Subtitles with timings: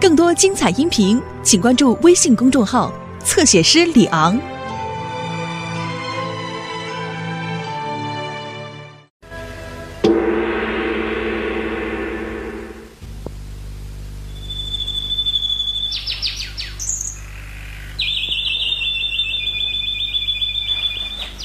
[0.00, 2.92] 更多精彩音频，请关注微信公众号
[3.24, 4.40] “侧写师李昂”。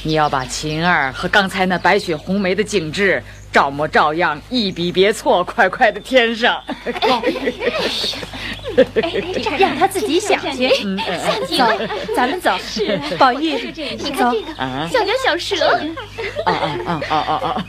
[0.06, 6.62] 你要把琴儿和刚才那白雪红梅的景致照模照样，一笔别错，快快的添上。
[9.57, 10.69] 让他自己想去。
[11.57, 11.65] 走，
[12.15, 12.57] 咱们走。
[12.59, 14.32] 是 宝玉，你走。
[14.91, 15.75] 像条小蛇。
[16.46, 17.65] 啊啊啊啊啊啊！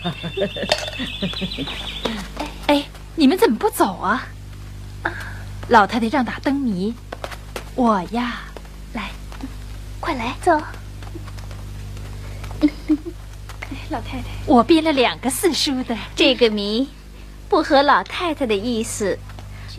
[2.69, 4.27] 哎，你们怎么不走啊？
[5.69, 6.95] 老太太让打灯谜，
[7.75, 8.41] 我呀，
[8.93, 9.11] 来，
[10.01, 10.53] 快来，走。
[13.91, 15.97] 老太太，我编了两个四叔的。
[16.17, 16.89] 这个谜
[17.49, 19.19] 不合老太太的意思，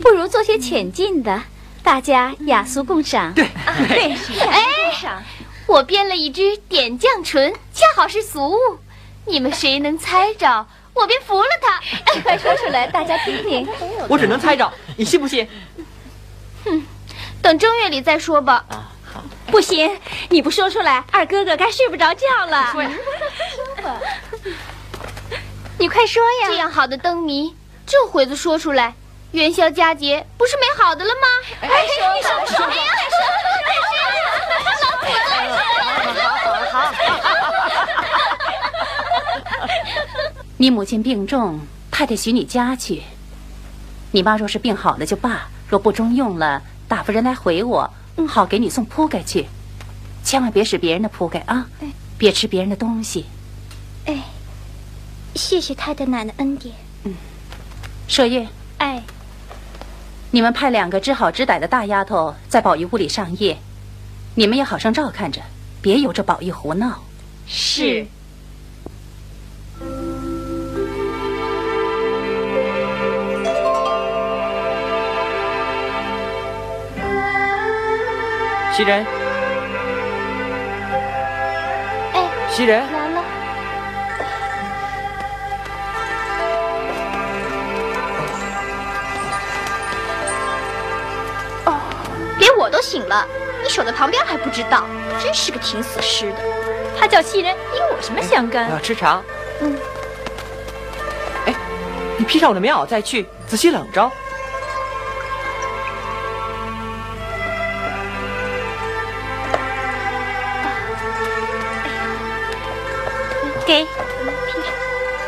[0.00, 1.42] 不如做些浅近的，
[1.82, 3.32] 大家雅俗共赏。
[3.34, 3.48] 对
[3.88, 4.12] 对，
[4.46, 4.62] 哎，
[5.66, 8.58] 我编了一支点绛唇，恰好是俗物。
[9.24, 11.80] 你们谁能猜着，我便服了他。
[12.22, 13.68] 快说出来，大家听听。
[14.08, 15.48] 我只能猜着，你信不信？
[16.64, 16.82] 哼，
[17.42, 18.92] 等正月里再说吧啊。
[19.46, 22.68] 不行，你不说出来，二哥哥该睡不着觉了。
[22.72, 22.90] 说呀，
[23.54, 24.00] 说吧，
[25.78, 26.48] 你快说呀！
[26.48, 27.54] 这样好的灯谜，
[27.86, 28.94] 这会子说出来，
[29.32, 31.26] 元宵佳节不是美好的了吗？
[31.60, 31.68] 哎，
[32.16, 32.82] 你说说，哎呀，
[36.14, 36.20] 说，
[36.72, 36.92] 好，好，
[40.56, 41.60] 你母亲病重，
[41.90, 43.02] 太太许你家去。
[44.12, 47.90] 你妈若是病好了就罢，若不中用了，打发人来回我。
[48.26, 49.46] 好，给你送铺盖去，
[50.24, 51.66] 千万别使别人的铺盖啊！
[52.16, 53.26] 别吃别人的东西。
[54.06, 54.22] 哎，
[55.34, 56.74] 谢谢太太奶奶恩典。
[57.04, 57.14] 嗯，
[58.08, 59.02] 麝月，哎，
[60.32, 63.56] 你们派两个知好知歹的大丫头在宝玉屋里上夜，
[64.34, 65.40] 你们也好生照看着，
[65.80, 67.00] 别由着宝玉胡闹。
[67.46, 68.06] 是。
[78.76, 79.06] 袭人，
[82.12, 82.84] 哎，袭人
[92.46, 93.26] 连我都醒了，
[93.60, 94.84] 你守在旁边还不知道，
[95.20, 96.38] 真是个挺死尸的。
[96.96, 98.68] 他叫袭人，与我什么相干？
[98.68, 99.20] 我要吃茶。
[99.60, 99.76] 嗯。
[101.46, 101.54] 哎，
[102.16, 104.08] 你披上我的棉袄再去，仔细冷着。
[113.66, 113.84] 给，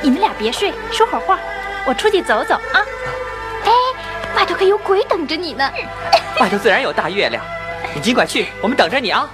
[0.00, 1.36] 你们俩别睡，说会儿话。
[1.84, 2.86] 我出去走走啊。
[3.64, 3.72] 哎，
[4.36, 5.68] 外头可有鬼等着你呢。
[6.40, 7.44] 外头自然有大月亮，
[7.92, 9.28] 你尽管去，我们等着你啊。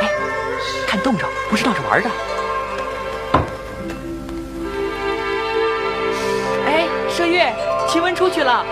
[0.00, 0.08] 哎，
[0.86, 2.08] 看冻着，不是闹着玩的。
[6.66, 7.52] 哎，麝月，
[7.88, 8.64] 晴雯出去了。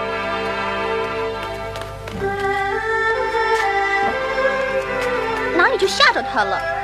[5.56, 6.77] 哪里就吓着他了，偏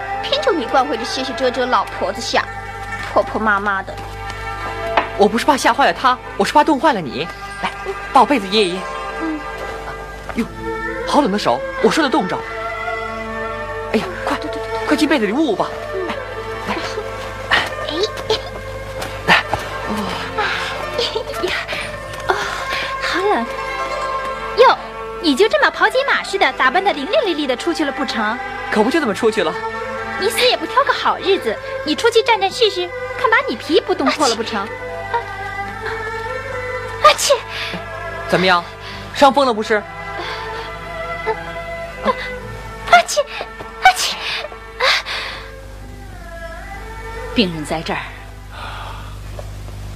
[0.45, 2.45] 就你惯会这些些遮遮老婆子吓，
[3.11, 3.95] 婆婆妈妈的。
[5.17, 7.27] 我不是怕吓坏了她，我是怕冻坏了你。
[7.63, 7.71] 来，
[8.13, 8.81] 把我被子掖一掖。
[9.23, 9.41] 嗯。
[10.35, 10.45] 哟，
[11.07, 12.37] 好冷的手，我说的冻着。
[13.93, 14.37] 哎呀，快，
[14.87, 15.67] 快进被子里捂捂吧。
[16.09, 16.15] 来，
[16.69, 16.77] 来，
[17.49, 17.57] 来，
[21.49, 21.55] 呀，
[22.29, 22.35] 哦，
[23.01, 23.47] 好冷。
[24.59, 24.77] 哟，
[25.23, 28.37] 你就这么跑紧马似的，打扮的伶伶俐俐的出去了不成？
[28.71, 29.51] 可不就这么出去了？
[30.21, 32.89] 你死也不挑个好日子，你出去站站试试，
[33.19, 34.67] 看把你皮不冻破了不成？
[37.03, 37.35] 阿切，
[38.29, 38.65] 怎么样？
[39.15, 39.83] 伤风了不是？
[42.91, 43.23] 阿切，
[43.83, 44.17] 阿切，
[47.35, 48.01] 病人在这儿，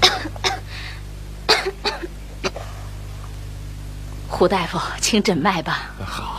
[4.28, 5.90] 胡大夫，请诊脉吧。
[6.04, 6.37] 好。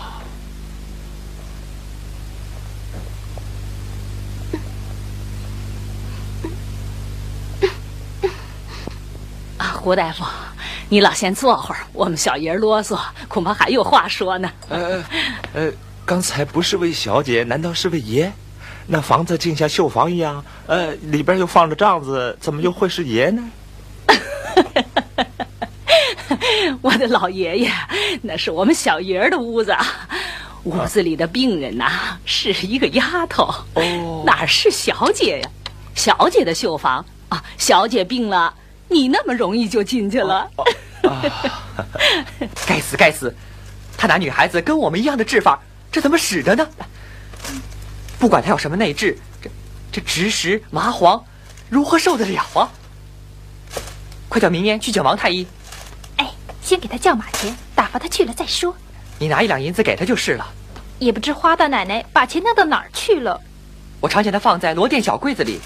[9.79, 10.25] 胡大夫，
[10.89, 12.99] 你老先坐会儿，我们小爷啰嗦，
[13.29, 14.51] 恐怕还有话说呢。
[14.67, 15.01] 呃
[15.53, 15.71] 呃，
[16.05, 18.29] 刚才不是位小姐，难道是位爷？
[18.85, 23.49] 那房子竟像绣房一样，呃，里边又放着帐子，怎么又会是爷呢？
[26.81, 27.71] 我的老爷爷，
[28.21, 29.73] 那是我们小爷儿的屋子。
[30.65, 33.43] 屋子里的病人呐，是一个丫头，
[33.75, 35.49] 哦哪是小姐呀？
[35.95, 38.53] 小姐的绣房啊，小姐病了，
[38.89, 40.49] 你那么容易就进去了？
[42.65, 43.33] 该死该死！
[43.97, 45.59] 他拿女孩子跟我们一样的治法，
[45.91, 46.67] 这怎么使得呢？
[48.17, 49.49] 不管他有什么内治，这
[49.91, 51.23] 这直石麻黄，
[51.69, 52.69] 如何受得了啊？
[54.27, 55.47] 快叫明烟去请王太医，
[56.17, 56.29] 哎，
[56.61, 58.75] 先给他叫马钱，打发他去了再说。
[59.17, 60.47] 你拿一两银子给他就是了。
[60.99, 63.39] 也不知花大奶奶把钱弄到哪儿去了。
[64.01, 65.59] 我常见他放在罗店小柜子里。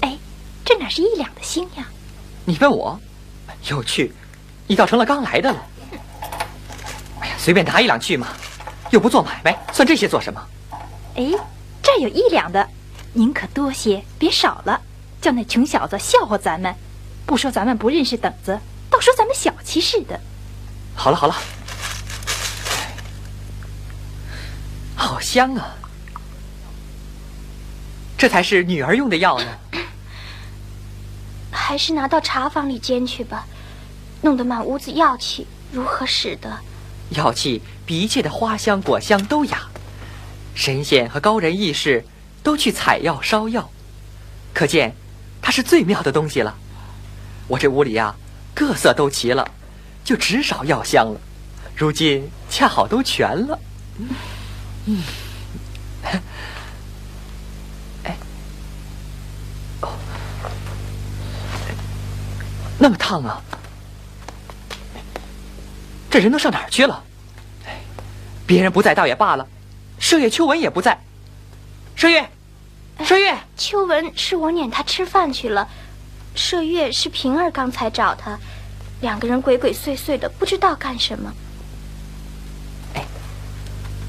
[0.00, 0.18] 哎，
[0.64, 1.86] 这哪是一两的星呀？
[2.46, 2.98] 你问我，
[3.68, 4.14] 有趣，
[4.66, 5.66] 你倒成了刚来的了。
[7.20, 8.28] 哎呀，随便拿一两去嘛，
[8.90, 10.42] 又不做买卖，算这些做什么？
[11.16, 11.30] 哎，
[11.82, 12.66] 这有一两的，
[13.12, 14.80] 您可多些，别少了，
[15.20, 16.74] 叫那穷小子笑话咱们。
[17.26, 18.58] 不说咱们不认识等子，
[18.88, 20.18] 倒说咱们小气似的。
[20.94, 21.36] 好了好了，
[24.94, 25.74] 好香啊！
[28.16, 29.46] 这才是女儿用的药呢。
[31.66, 33.44] 还是拿到茶房里煎去吧，
[34.22, 36.56] 弄得满屋子药气，如何使得？
[37.08, 39.66] 药气比一切的花香果香都雅，
[40.54, 42.04] 神仙和高人异士
[42.40, 43.68] 都去采药烧药，
[44.54, 44.94] 可见
[45.42, 46.56] 它是最妙的东西了。
[47.48, 48.14] 我这屋里呀、
[48.54, 49.44] 各色都齐了，
[50.04, 51.20] 就只少药香了。
[51.74, 53.58] 如今恰好都全了。
[54.84, 55.02] 嗯，
[62.78, 63.40] 那么烫啊！
[66.10, 67.02] 这人都上哪儿去了？
[67.66, 67.80] 哎，
[68.46, 69.46] 别人不在倒也罢了，
[70.00, 70.98] 麝月、秋文也不在。
[71.96, 72.30] 麝月，
[73.00, 75.68] 麝月，秋文是我撵他吃饭去了，
[76.34, 78.38] 麝月是平儿刚才找他，
[79.00, 81.32] 两个人鬼鬼祟祟的，不知道干什么。
[82.94, 83.04] 哎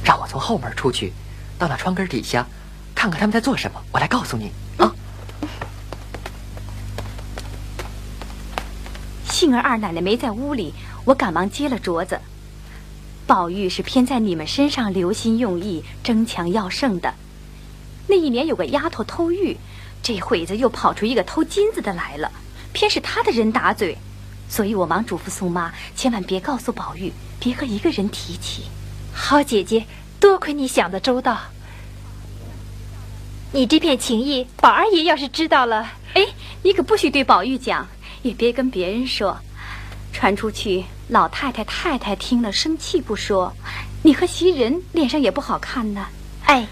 [0.03, 1.13] 让我从后门出去，
[1.57, 2.45] 到那窗根底下，
[2.93, 3.81] 看看他们在做什么。
[3.91, 4.93] 我来告诉你啊。
[9.37, 10.73] 幸而二奶奶没在屋里，
[11.05, 12.19] 我赶忙接了镯子。
[13.27, 17.13] 宝玉是偏在你们身上留心用意，争强要胜的。
[18.07, 19.55] 那一年有个丫头偷玉，
[20.01, 22.31] 这会子又跑出一个偷金子的来了，
[22.73, 23.95] 偏是他的人打嘴，
[24.49, 28.63] 所以我忙嘱咐苏妈，千万别告诉宝玉，别和一个人提起。
[29.13, 29.85] 好姐姐，
[30.19, 31.37] 多亏你想的周到。
[33.51, 36.25] 你这片情谊，宝二爷要是知道了，哎，
[36.63, 37.87] 你可不许对宝玉讲，
[38.21, 39.37] 也别跟别人说，
[40.11, 43.53] 传出去，老太太、太太听了生气不说，
[44.03, 46.05] 你和袭人脸上也不好看呢。
[46.45, 46.65] 哎，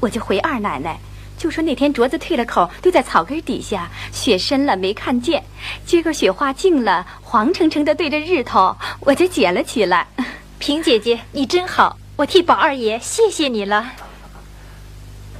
[0.00, 0.98] 我就回二奶奶，
[1.36, 5.42] 就说那天镯子退了口，丢在草根底下，雪深了没看见，
[5.84, 10.06] 今儿个雪花净了，黄澄澄的对着日头，我就捡了起来。
[10.58, 13.92] 平姐姐，你真好，我替宝二爷谢谢你了。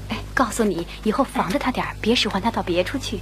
[0.08, 3.18] 哎，告诉你，以后防着他点儿，别使唤他到别处去。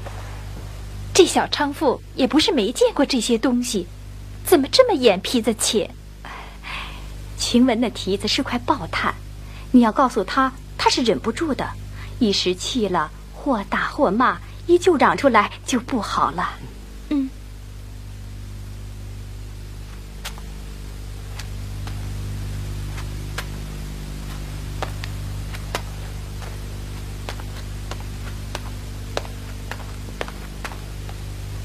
[1.14, 3.86] 这小娼妇也不是没见过这些东西，
[4.44, 5.88] 怎么这么眼皮子浅？
[7.38, 9.14] 晴雯那蹄子是块爆炭，
[9.70, 11.70] 你要告诉她，她是忍不住的，
[12.18, 16.50] 一时气了，或打或骂，依旧嚷出来就不好了。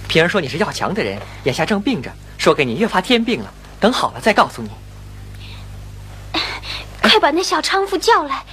[0.09, 3.53] 平儿说你是要强的人，眼下正病着，说给你越发添病了。
[3.79, 4.69] 等好了再告诉你。
[6.99, 8.43] 快把那小娼妇叫来！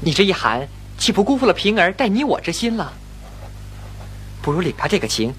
[0.00, 0.68] 你这一喊，
[0.98, 2.92] 岂不辜负了平儿待你我之心了？
[4.42, 5.32] 不如领他这个情，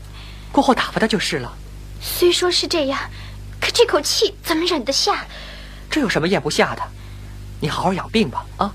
[0.53, 1.53] 过后打发他就是了。
[1.99, 2.97] 虽说是这样，
[3.59, 5.25] 可这口气怎么忍得下？
[5.91, 6.81] 这有什么咽不下的？
[7.59, 8.73] 你好好养病吧，啊！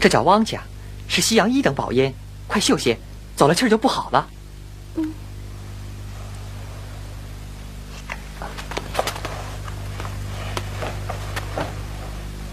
[0.00, 0.62] 这叫汪家，
[1.08, 2.14] 是西洋一等宝烟，
[2.48, 2.98] 快嗅些，
[3.36, 4.26] 走了气儿就不好了。
[4.94, 5.12] 嗯。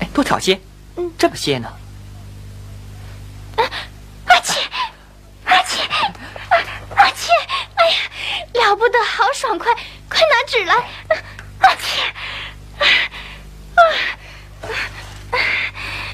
[0.01, 0.60] 哎，多挑些，
[0.98, 1.72] 嗯，这么些呢？
[3.56, 4.60] 阿切，
[5.46, 5.82] 阿切，
[6.98, 7.32] 阿切，
[7.75, 7.98] 哎呀，
[8.56, 9.74] 了不得，好爽快，
[10.10, 10.75] 快拿纸来，
[11.62, 12.04] 阿切，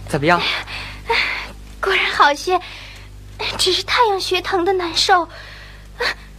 [0.07, 0.39] 怎么样？
[2.23, 2.57] 好些，
[3.57, 5.27] 只是太阳穴疼的难受。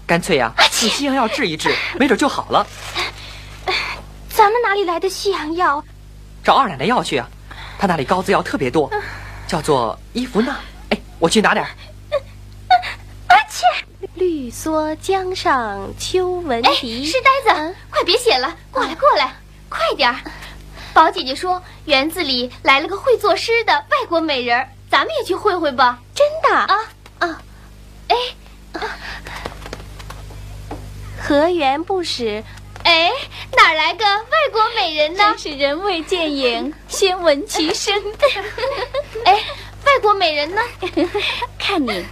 [0.06, 2.66] 干脆呀、用西洋药治一治， 没准就好了。
[4.30, 5.84] 咱们哪里来的西洋药？
[6.42, 7.28] 找二奶奶要去啊，
[7.78, 8.90] 她那里膏子药特别多。
[9.46, 10.56] 叫做伊芙娜。
[10.88, 11.70] 哎，我去拿点儿。
[13.28, 13.66] 而且，
[14.14, 17.04] 绿蓑江上秋闻哎，笛。
[17.04, 19.34] 书呆子，快别写了，过来过来，
[19.68, 20.16] 快点儿！
[20.94, 25.98] 宝姐姐说园子里来了个会作诗的外国美人儿，咱们也去会会吧。
[26.14, 26.78] 真的啊
[27.18, 27.42] 啊！
[28.06, 28.16] 哎
[31.20, 32.44] 河源不使，
[32.84, 33.10] 哎，
[33.56, 35.38] 哪来个外国美人呢真？
[35.38, 37.92] 是人未见影， 先闻其声。
[39.26, 39.32] 哎，
[39.84, 40.62] 外国美人呢？
[41.58, 42.06] 看你，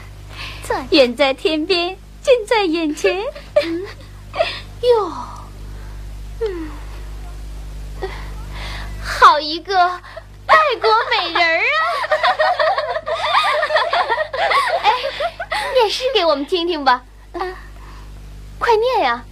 [0.91, 3.17] 远在天边，近在眼前。
[4.81, 5.13] 哟，
[6.41, 6.69] 嗯，
[9.01, 10.01] 好一个
[10.53, 11.85] 外国美人儿啊！
[14.85, 14.87] 哎，
[15.75, 17.03] 念诗给我们听听吧。
[17.33, 17.41] 啊，
[18.59, 19.25] 快念呀！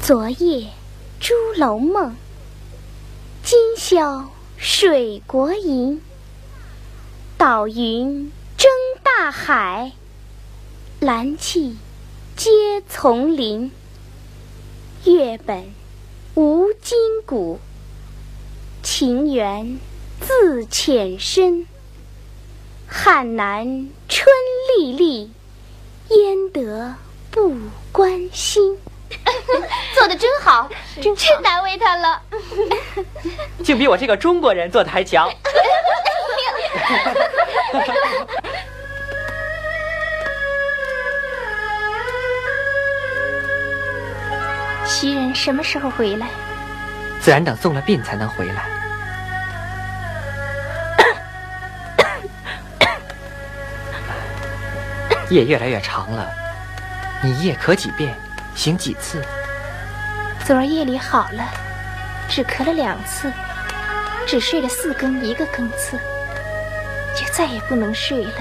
[0.00, 0.68] 昨夜
[1.18, 2.14] 朱楼梦，
[3.42, 6.00] 今宵水国吟。
[7.36, 8.70] 岛云争
[9.02, 9.92] 大海，
[11.00, 11.76] 蓝气
[12.36, 13.72] 接丛林。
[15.04, 15.74] 月本
[16.34, 16.96] 无筋
[17.26, 17.60] 骨，
[18.82, 19.78] 情缘
[20.20, 21.66] 自浅深。
[22.88, 24.26] 汉南春
[24.78, 25.30] 丽丽，
[26.08, 26.94] 焉得
[27.30, 27.54] 不
[27.92, 28.78] 关心？
[29.94, 30.70] 做的真好，
[31.02, 32.22] 真真难为他了。
[33.62, 35.30] 竟比我这个中国人做的还强。
[45.04, 46.26] 袭人什么时候回来？
[47.20, 48.64] 自然等送了病才能回来。
[55.28, 56.26] 夜越来越长了，
[57.22, 58.14] 你一夜咳几遍，
[58.54, 59.22] 醒几次？
[60.42, 61.44] 昨儿夜里好了，
[62.26, 63.30] 只咳了两次，
[64.26, 65.98] 只睡了四更一个更次，
[67.14, 68.32] 就再也不能睡了。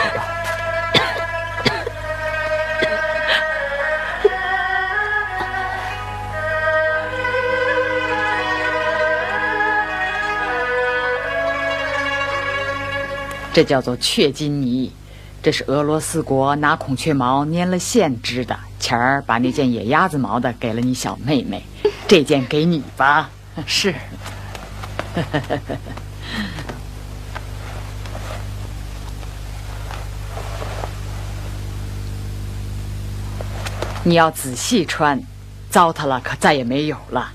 [13.54, 14.92] 这叫做雀金泥，
[15.42, 18.58] 这是俄罗斯国拿孔雀毛粘了线织的。
[18.80, 21.64] 前儿把那件野鸭子毛的给了你小妹妹，
[22.06, 23.30] 这件给你吧。
[23.66, 23.96] 是，
[34.08, 35.20] 你要仔细穿，
[35.72, 37.34] 糟蹋了可再也没有了。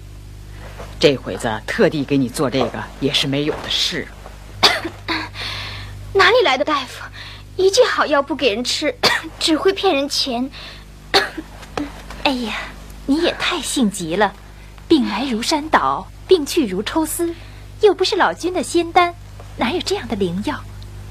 [1.00, 4.06] 这会子特地给你做这个也是没有的事。
[6.14, 7.02] 哪里来的大夫？
[7.56, 8.96] 一剂好药不给人吃，
[9.40, 10.48] 只会骗人钱。
[12.22, 12.54] 哎呀，
[13.06, 14.32] 你也太性急了，
[14.86, 17.34] 病来如山倒，病去如抽丝，
[17.80, 19.12] 又不是老君的仙丹，
[19.56, 20.60] 哪有这样的灵药？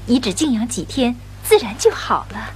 [0.06, 1.14] 你只静养几天，
[1.44, 2.54] 自然就好了。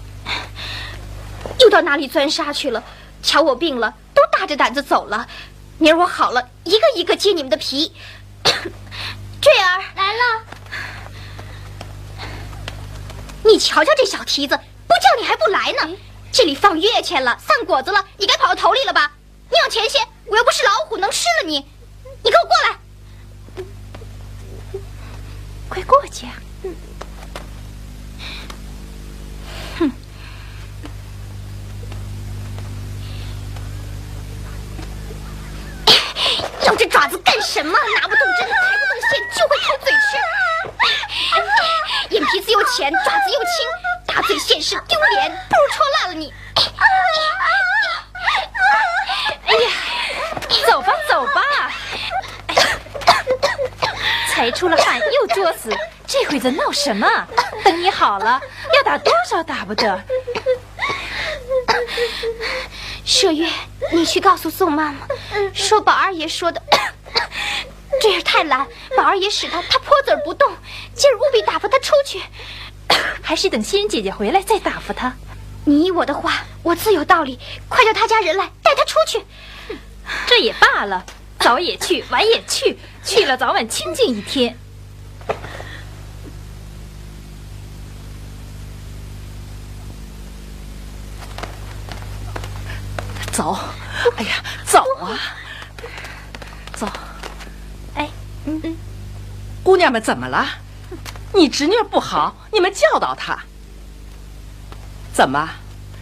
[1.60, 2.82] 又到哪里钻沙去了？
[3.22, 5.26] 瞧我病了，都大着胆子走了。
[5.78, 7.92] 明儿我好了，一个一个揭你们的皮。
[9.40, 10.44] 坠儿来了，
[13.42, 14.54] 你瞧瞧这小蹄子，
[14.86, 15.96] 不叫你还不来呢。
[16.30, 19.10] 这里放月钱了，散果子了，你该跑到头里了吧？
[19.50, 21.66] 你往前些，我又不是老虎，能吃了你。
[22.22, 22.78] 你给我过来！
[25.68, 26.32] 快过去啊！
[36.76, 37.78] 这爪子干什么？
[37.96, 40.16] 拿不动针，抬不动线，就会偷嘴吃。
[42.10, 43.66] 眼皮子又浅，爪子又轻，
[44.06, 46.32] 打嘴现实丢脸，不如戳烂了你。
[49.46, 49.70] 哎呀，
[50.66, 51.40] 走吧走吧。
[54.30, 55.70] 才出了汗又作死，
[56.06, 57.08] 这会子闹什么？
[57.64, 58.40] 等你好了，
[58.74, 60.02] 要打多少打不得。
[63.06, 63.46] 麝月，
[63.92, 65.06] 你去告诉宋妈妈，
[65.52, 66.62] 说宝二爷说的，
[68.00, 70.50] 这儿太懒，宝二爷使他，他泼嘴儿不动。
[70.94, 72.22] 今儿务必打发他出去。
[73.22, 75.14] 还是等仙人姐姐回来再打发他。
[75.66, 77.38] 你依我的话，我自有道理。
[77.68, 79.22] 快叫他家人来，带他出去。
[80.26, 81.04] 这也罢了，
[81.38, 84.58] 早也去，晚也去，去了早晚清静一天。
[93.34, 93.58] 走。
[94.16, 95.18] 哎呀，走啊，
[96.72, 96.86] 走。
[97.96, 98.08] 哎，
[98.46, 98.76] 嗯嗯，
[99.64, 100.46] 姑娘们怎么了？
[101.32, 103.36] 你侄女不好，你们教导她。
[105.12, 105.50] 怎么，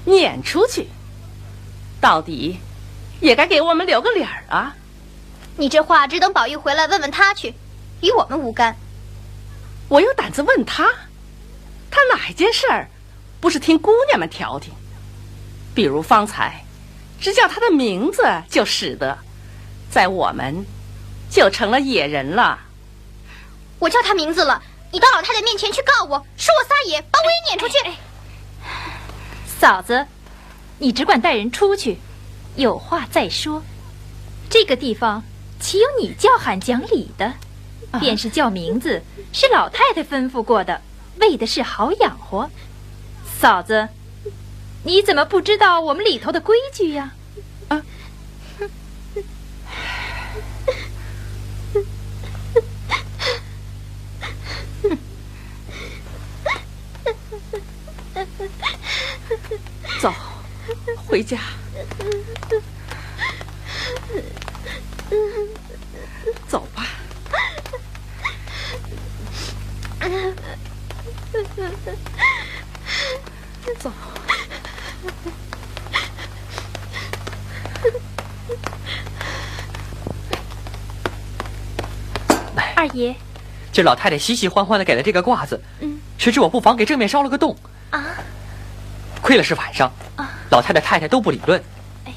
[0.04, 0.88] 撵出去？
[2.02, 2.58] 到底
[3.20, 4.74] 也该给我们留个脸儿啊！
[5.56, 7.54] 你这话只等宝玉回来问问他去，
[8.02, 8.76] 与我们无干。
[9.88, 10.90] 我有胆子问他，
[11.90, 12.88] 他哪一件事儿
[13.40, 14.74] 不是听姑娘们调停？
[15.74, 16.61] 比如方才
[17.22, 19.16] 只叫他的名字就使得，
[19.88, 20.66] 在我们
[21.30, 22.58] 就成了野人了。
[23.78, 24.60] 我叫他名字了，
[24.90, 27.78] 你到老太太面前去告我，说我撒野，把我也撵出去。
[29.60, 30.04] 嫂子，
[30.78, 31.98] 你只管带人出去，
[32.56, 33.62] 有话再说。
[34.50, 35.22] 这个地方
[35.60, 37.32] 岂有你叫喊讲理的？
[38.00, 39.00] 便是叫名字，
[39.32, 40.82] 是老太太吩咐过的，
[41.20, 42.50] 为的是好养活。
[43.40, 43.88] 嫂子，
[44.84, 47.12] 你怎么不知道我们里头的规矩呀？
[47.68, 47.80] 啊！
[60.00, 60.12] 走，
[61.06, 61.38] 回家。
[82.92, 83.14] 爷，
[83.72, 87.56] 这老太太喜喜欢欢的给了这个褂子，嗯，谁知我不妨给正面烧了个洞
[87.90, 88.04] 啊。
[89.20, 89.90] 亏了是晚上，
[90.50, 91.62] 老太太太太都不理论。
[92.04, 92.16] 哎呀，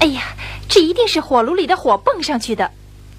[0.00, 0.22] 哎呀，
[0.68, 2.70] 这一定是火炉里的火蹦上去的，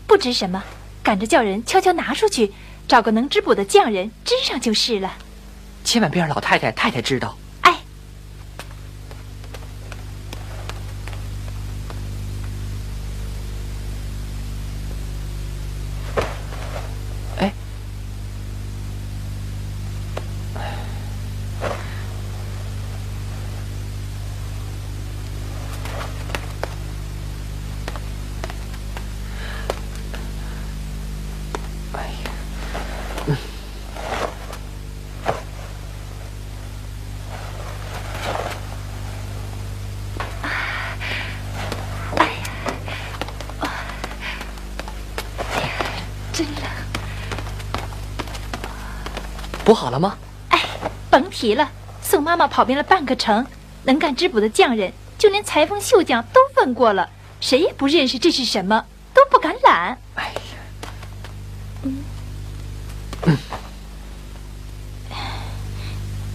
[0.05, 0.63] 不知什么，
[1.01, 2.53] 赶着叫人悄悄拿出去，
[2.87, 5.11] 找个能织补的匠人织上就是了。
[5.83, 7.35] 千万别让老太太太太知道。
[49.73, 50.15] 补好了吗？
[50.49, 50.59] 哎，
[51.09, 51.67] 甭提了。
[52.03, 53.43] 宋妈妈跑遍了半个城，
[53.85, 57.09] 能干织补的匠人，就连裁缝、绣匠都问过了，
[57.41, 59.97] 谁也不认识这是什么，都不敢揽。
[60.13, 60.91] 哎呀，
[61.81, 62.03] 嗯，
[63.25, 63.37] 嗯，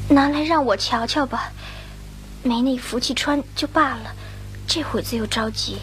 [0.08, 1.52] 拿来让我瞧瞧吧，
[2.42, 4.12] 没那福气穿就罢了，
[4.66, 5.78] 这会子又着急。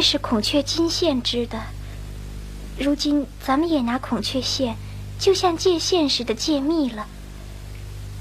[0.00, 1.60] 这是孔雀金线织的，
[2.78, 4.74] 如今咱们也拿孔雀线，
[5.18, 7.06] 就像借线似的借密了，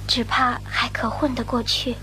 [0.05, 1.95] 只怕还可混得过去。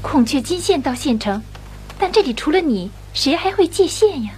[0.00, 1.42] 孔雀金线到县城，
[1.98, 4.32] 但这里除了你，谁还会借线呀？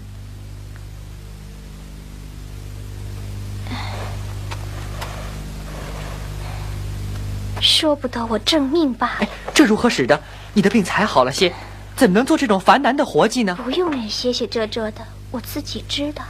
[7.61, 9.29] 说不得我正命罢了。
[9.55, 10.21] 这如何使得？
[10.55, 11.55] 你的病才好了些。
[11.97, 13.59] 怎么能做这种烦难的活计呢？
[13.65, 16.23] 不用你歇歇遮遮的，我自己知道。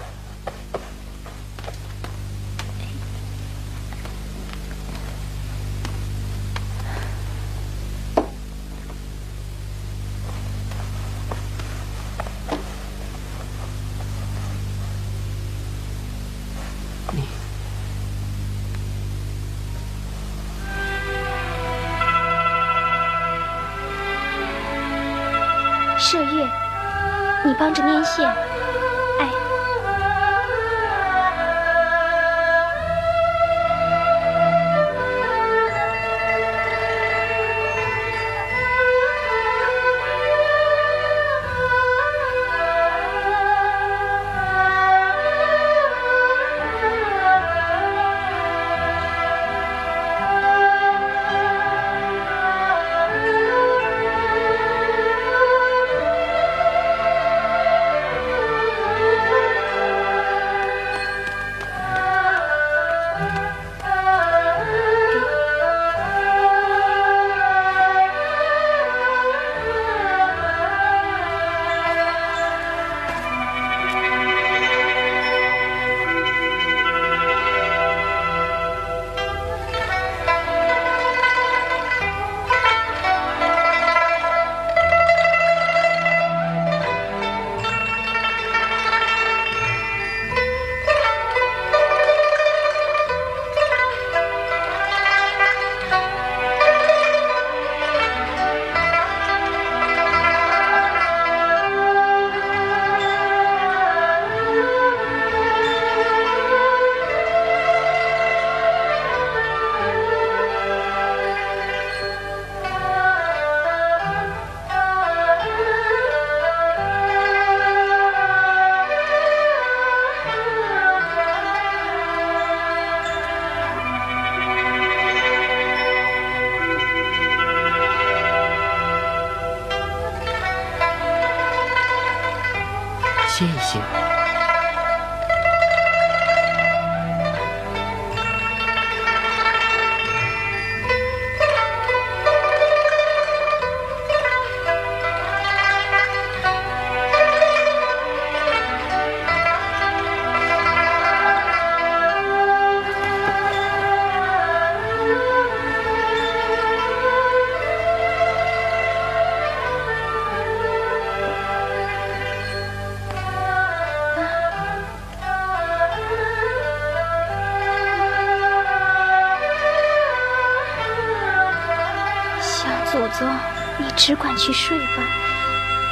[174.06, 175.02] 只管去睡吧，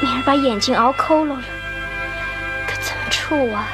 [0.00, 1.42] 明儿把眼睛熬抠喽了，
[2.64, 3.66] 可怎么处啊？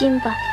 [0.00, 0.49] 心吧。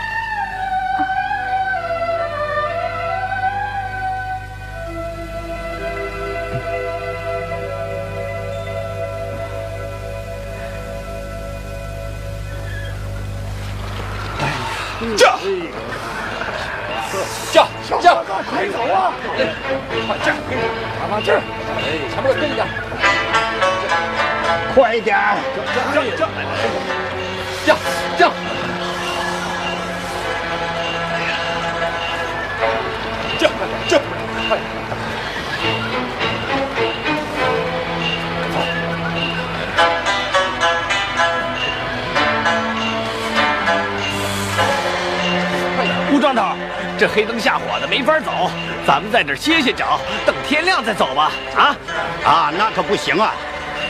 [49.17, 51.32] 在这儿歇歇脚，等天亮再走吧。
[51.56, 51.75] 啊
[52.23, 53.34] 啊，那可不行啊！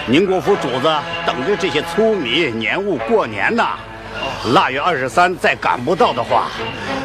[0.06, 0.90] 宁国府主子
[1.26, 3.68] 等着这些粗米年物过年呢。
[4.54, 6.46] 腊月二十三再赶不到的话，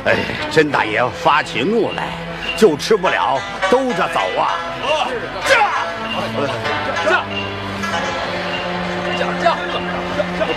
[0.04, 0.14] 哎，
[0.52, 2.10] 甄大爷发起怒来，
[2.56, 4.54] 就吃不了兜着走啊！
[5.44, 5.56] 驾！
[7.10, 7.24] 驾！
[9.18, 9.56] 驾驾！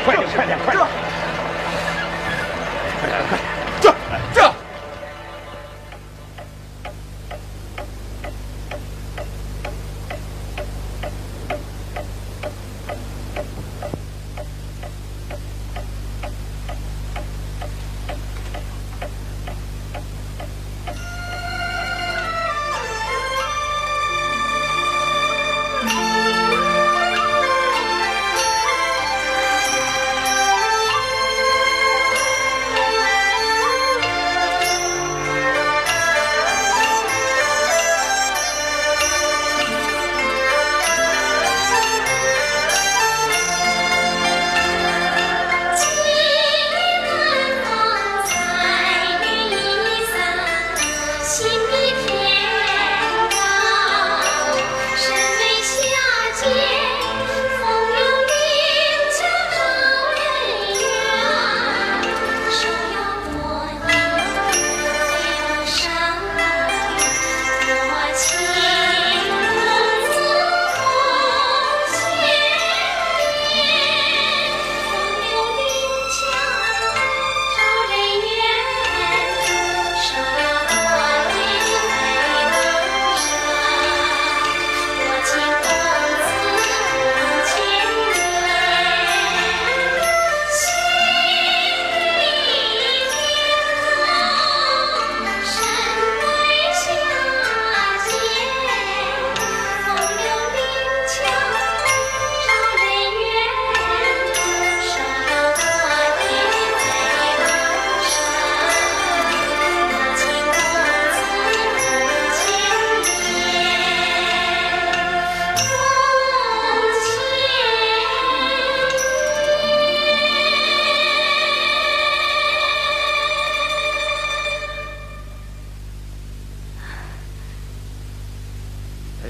[0.06, 0.86] 快点快点快点！
[3.02, 3.55] 快点快点！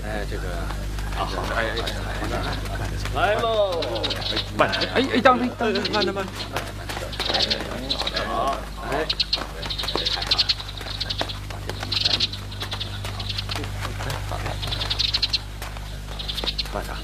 [0.04, 0.44] 哎，这个
[1.18, 2.34] 啊，好，哎哎哎，
[3.16, 3.82] 来喽！
[4.58, 6.28] 慢点，哎哎，当心，当心，慢点，慢点。
[8.28, 8.58] 好，
[8.92, 9.06] 哎，
[16.74, 16.96] 慢点。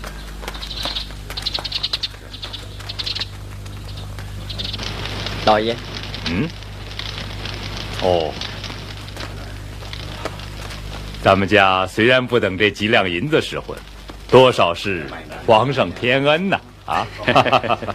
[5.45, 5.75] 老爷，
[6.27, 6.47] 嗯，
[8.01, 8.31] 哦，
[11.31, 13.77] 咱们家虽然不等这几两银子使唤，
[14.29, 15.05] 多少是
[15.45, 16.59] 皇上天恩呐！
[16.85, 17.07] 啊，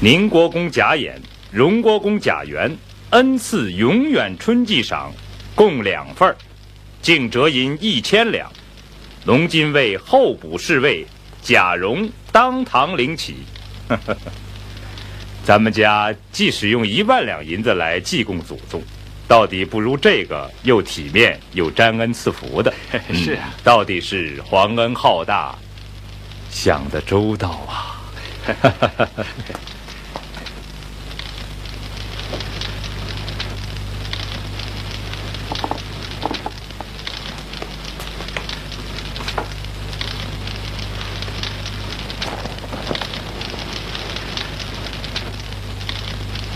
[0.00, 2.76] 宁国公贾演、荣国公贾元
[3.10, 5.12] 恩赐永远春季赏，
[5.54, 6.34] 共两份儿，
[7.00, 8.50] 净折银一千两。
[9.26, 11.06] 龙金卫候补侍卫
[11.40, 13.36] 贾蓉当堂领起。
[15.48, 18.82] 咱们家即使用一万两银子来祭供祖宗，
[19.26, 22.70] 到底不如这个又体面又沾恩赐福的。
[23.14, 25.56] 是啊，到底是皇恩浩大，
[26.50, 27.96] 想得周到啊！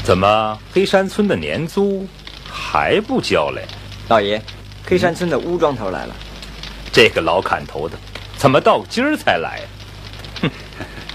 [0.05, 2.07] 怎么黑山村的年租
[2.51, 3.65] 还不交嘞？
[4.09, 4.43] 老爷，
[4.85, 6.15] 黑山村的乌庄头来了。
[6.93, 7.97] 这个老砍头的，
[8.37, 9.61] 怎么到今儿才来？
[10.43, 10.51] 哼！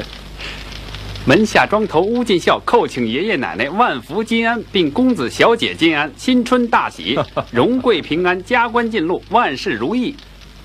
[1.28, 7.20] 门下庄头乌进孝叩请爷爷奶奶万福金安，并公子小姐金安，新春大喜，
[7.52, 10.16] 荣贵平安，加官进禄，万事如意。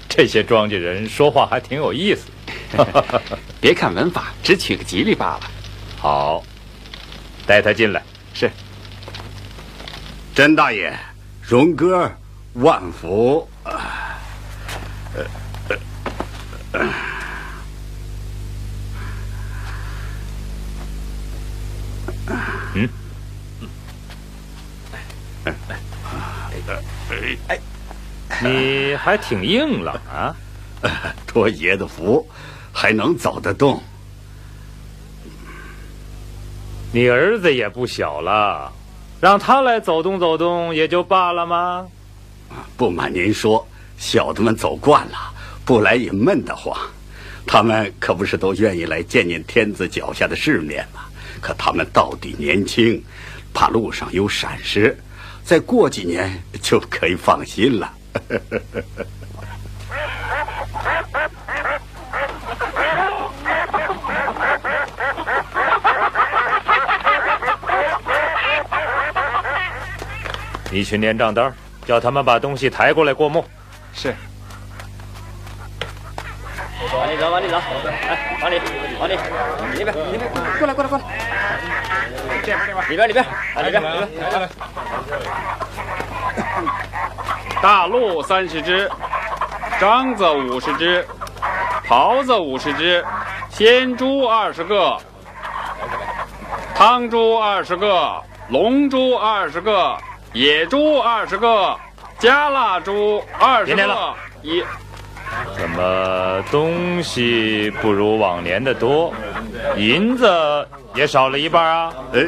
[0.09, 2.29] 这些庄稼人说话还挺有意思。
[3.61, 5.41] 别看文法，只取个吉利罢了。
[5.99, 6.45] 好，
[7.45, 8.01] 带他进来。
[10.33, 10.93] 是，甄大爷，
[11.43, 12.11] 荣哥，
[12.55, 13.47] 万福。
[13.65, 13.73] 呃
[15.15, 15.77] 呃
[16.73, 16.89] 呃
[22.75, 22.89] 嗯。
[27.49, 27.59] 哎，
[28.43, 30.35] 你还挺硬朗啊！
[31.27, 32.27] 托爷的福，
[32.73, 33.83] 还能走得动。
[36.91, 38.73] 你儿子也不小了，
[39.23, 41.87] 让他来走动走动也就罢了吗？
[42.77, 43.65] 不瞒您说，
[43.97, 45.33] 小的们走惯了，
[45.65, 46.77] 不来也闷得慌。
[47.47, 51.03] 他们可不是都愿意来见见天子脚下的世面吗？
[51.41, 53.01] 可他们到底年轻，
[53.55, 54.99] 怕路上有闪失，
[55.45, 57.95] 再过几年就可以放心了。
[70.73, 71.53] 你去撵账单，
[71.85, 73.45] 叫他们把东西抬过来过目。
[73.93, 74.15] 是。
[76.95, 78.59] 往里走，往里走，来，往里，
[78.99, 79.13] 往里，
[79.77, 81.05] 里边，里边，过来，过来，过来。
[82.43, 83.23] 这边，这边，里边，里边，
[83.55, 84.49] 啊，里边，里边，来来。
[87.61, 88.91] 大鹿三十只，
[89.79, 91.07] 獐子五十只，
[91.87, 93.05] 狍子五十只，
[93.51, 94.97] 鲜猪二十个，
[96.75, 99.99] 汤猪二十个，龙猪二十个。
[100.33, 101.77] 野猪二十个，
[102.19, 104.63] 加腊猪二十个，一
[105.57, 109.13] 怎么东西不如往年的多？
[109.77, 110.27] 银子
[110.95, 111.93] 也少了一半啊！
[112.15, 112.21] 哎，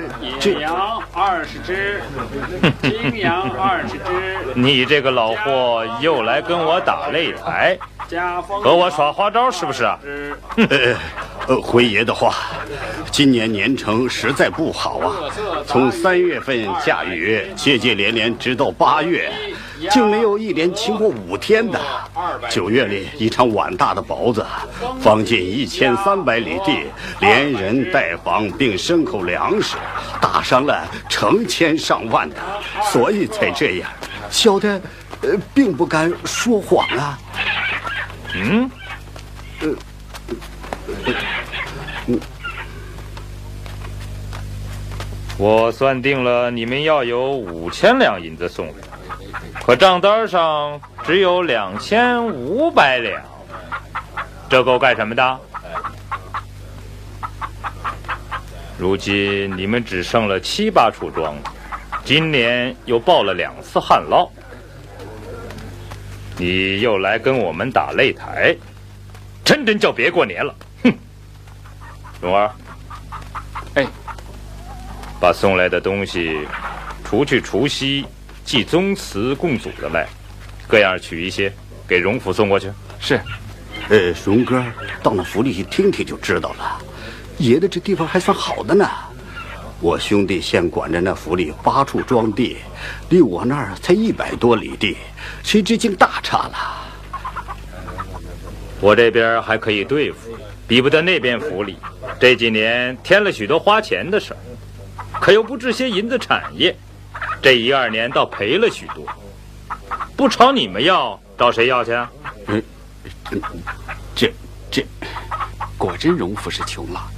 [0.43, 2.03] 野羊二十只，
[2.83, 4.55] 青羊二十只。
[4.55, 7.79] 你这个老货又来跟我打擂台，
[8.63, 9.99] 和我耍花招是不是啊？
[11.47, 12.35] 呃，回爷的话，
[13.11, 15.13] 今年年成实在不好啊！
[15.67, 19.31] 从三月份下雨，接接连连，直到八月，
[19.91, 21.79] 竟没有一连晴过五天的。
[22.49, 24.43] 九月里一场碗大的雹子，
[25.03, 26.87] 方近一千三百里地，
[27.21, 29.77] 连人带房并牲口粮食，
[30.23, 32.37] 打伤了成千上万的，
[32.91, 33.91] 所以才这样。
[34.31, 34.81] 小的，
[35.21, 37.19] 呃，并不敢说谎啊。
[38.35, 38.71] 嗯，
[39.61, 39.75] 呃。
[45.37, 48.75] 我算定了，你们要有五千两银子送来，
[49.65, 53.21] 可账单上只有两千五百两，
[54.49, 55.41] 这够干什么的？
[58.79, 61.35] 如今你们只剩了七八处庄，
[62.05, 64.29] 今年又报了两次旱涝，
[66.37, 68.57] 你又来跟我们打擂台，
[69.45, 70.55] 真真叫别过年了。
[70.83, 70.93] 哼
[72.21, 72.51] 蓉儿，
[73.75, 73.87] 哎，
[75.21, 76.47] 把送来的东西，
[77.05, 78.05] 除去除夕
[78.45, 80.07] 祭宗祠供祖的卖，
[80.67, 81.53] 各样取一些，
[81.87, 82.71] 给荣府送过去。
[82.99, 83.21] 是，
[83.89, 84.65] 呃，荣哥
[85.03, 86.81] 到那府里去听听就知道了。
[87.39, 88.89] 爷的这地方还算好的呢，
[89.85, 92.57] 我兄弟现管着那府里八处庄地，
[93.11, 94.97] 离我那儿才一百多里地，
[95.43, 96.55] 谁知竟大差了。
[98.81, 100.31] 我这边还可以对付，
[100.67, 101.77] 比不得那边府里。
[102.19, 104.41] 这几年添了许多花钱的事儿，
[105.21, 106.75] 可又不置些银子产业。
[107.43, 109.05] 这一二年倒赔了许多，
[110.17, 112.11] 不朝你们要，找谁要去啊？
[112.47, 112.63] 嗯，
[114.15, 114.33] 这
[114.71, 114.87] 这，
[115.77, 117.11] 果真荣府是穷了。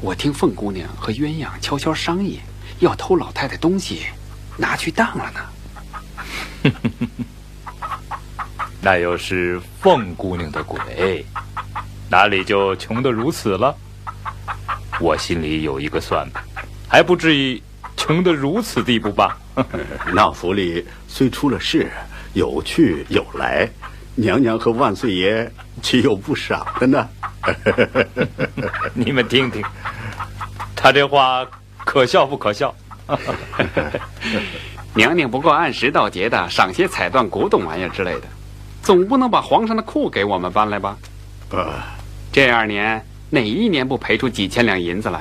[0.00, 2.40] 我听凤姑娘和鸳鸯悄悄商议，
[2.78, 4.06] 要偷老太太东西，
[4.56, 5.40] 拿去当了呢。
[8.82, 11.24] 那又是凤姑娘的鬼，
[12.08, 13.74] 哪里就穷得如此了？
[14.98, 16.42] 我心里有一个算盘，
[16.88, 17.62] 还不至于
[17.96, 19.36] 穷得如此地步吧？
[20.14, 21.90] 那府里虽出了事，
[22.32, 23.68] 有去有来，
[24.14, 25.50] 娘娘和万岁爷
[25.82, 27.08] 岂有不赏的呢？
[28.94, 29.62] 你们听听，
[30.76, 31.46] 他这话
[31.84, 32.74] 可笑不可笑？
[34.94, 38.22] 娘娘不过按时到节的赏些彩缎、古董玩意儿之类的。
[38.82, 40.96] 总不能把皇上的库给我们搬来吧？
[41.50, 41.74] 呃，
[42.32, 45.20] 这二年哪一年不赔出几千两银子来？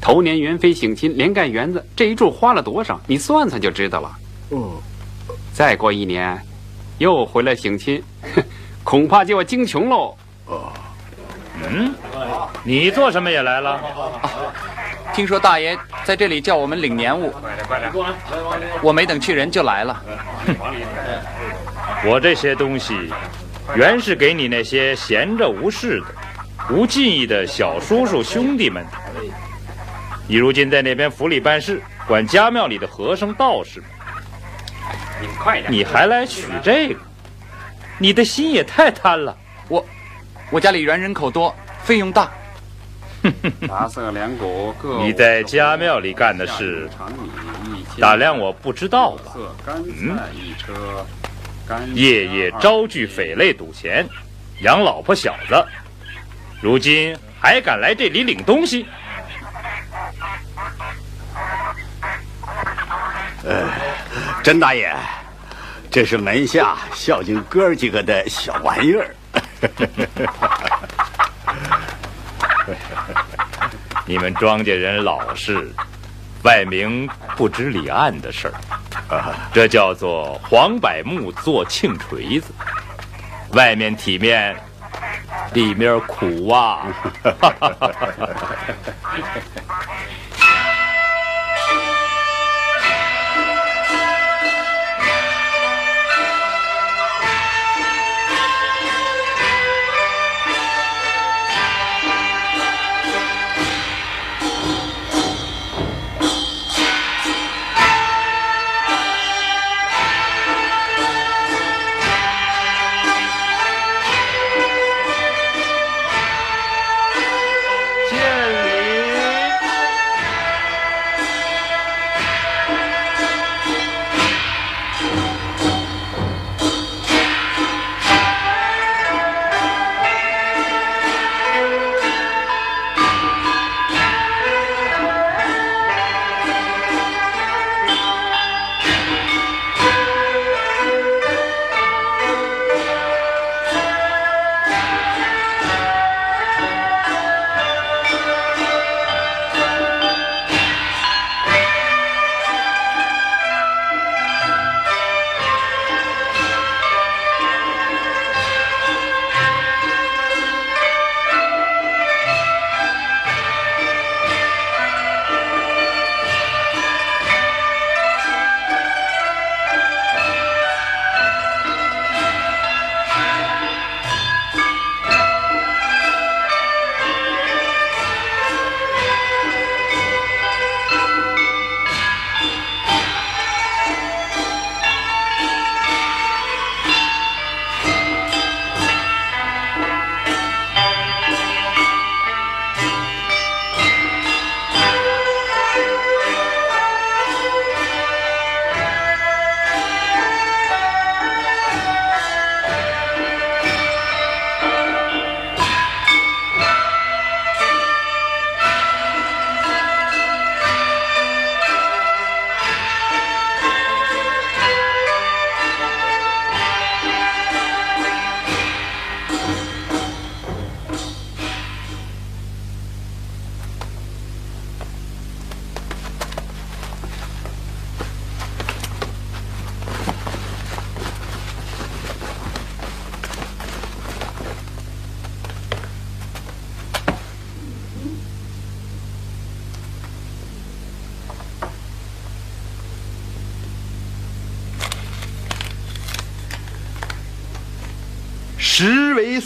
[0.00, 3.00] 头年元妃省亲，连盖园子，这一柱花了多少？
[3.06, 4.10] 你算算就知道了。
[4.50, 4.82] 哦，
[5.52, 6.38] 再过一年，
[6.98, 8.02] 又回来省亲，
[8.82, 10.14] 恐怕就要惊穷喽。
[10.46, 10.72] 哦，
[11.70, 11.94] 嗯，
[12.62, 13.70] 你做什么也来了？
[13.72, 14.30] 啊，
[15.12, 17.32] 听说大爷在这里叫我们领年物，
[18.82, 20.02] 我没等去人就来了。
[22.04, 23.12] 我这些东西，
[23.74, 26.06] 原是给你那些闲着无事的、
[26.74, 28.90] 无技艺的小叔叔兄弟们的。
[30.26, 33.88] 你如今在那边府里办事，管家庙里的和尚道士们，
[35.20, 35.72] 你快点！
[35.72, 37.00] 你还来取这个？
[37.98, 39.36] 你的心也太贪了。
[40.54, 42.30] 我，家里原人口多，费用大。
[43.66, 44.12] 杂色
[44.80, 44.98] 各。
[44.98, 46.88] 你在家庙里干的事，
[47.98, 49.34] 打量我不知道吧？
[49.66, 50.16] 嗯。
[51.92, 54.06] 夜夜招聚匪类赌钱，
[54.60, 55.60] 养老婆小子，
[56.62, 58.86] 如今还敢来这里领东西？
[63.42, 63.68] 呃，
[64.40, 64.94] 甄大爷，
[65.90, 69.12] 这是门下孝敬哥几个的小玩意儿。
[74.06, 75.72] 你们庄稼人老实，
[76.42, 78.54] 外明不知里暗的事儿。
[79.52, 82.52] 这叫做黄柏木做庆锤子，
[83.52, 84.56] 外面体面，
[85.52, 86.86] 里面苦啊！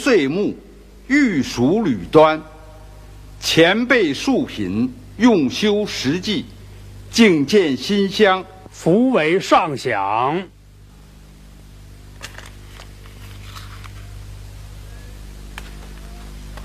[0.09, 0.57] 岁暮，
[1.05, 2.41] 玉属履端。
[3.39, 6.45] 前辈数品，用修实际，
[7.11, 10.41] 境见馨香，福为上享。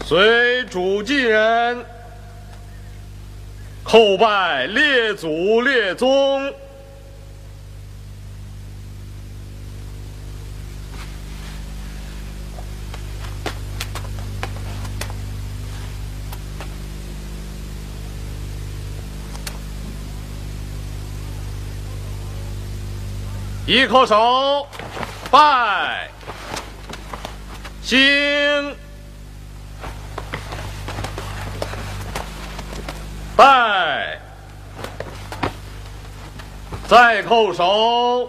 [0.06, 1.84] 随主祭人，
[3.84, 6.50] 叩拜列祖列宗。
[23.66, 24.68] 一叩首，
[25.30, 26.10] 拜，
[27.82, 27.98] 兴，
[33.34, 34.20] 拜，
[36.86, 38.28] 再叩首，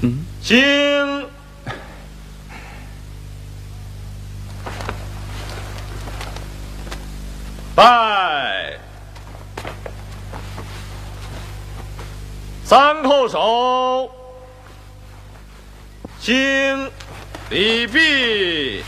[0.00, 1.33] 嗯，兴。
[7.74, 8.78] 拜，
[12.64, 14.10] 三叩首，
[16.20, 16.88] 行，
[17.50, 18.84] 礼毕。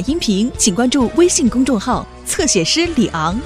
[0.00, 3.38] 音频，请关注微信公众号“侧写师李昂”。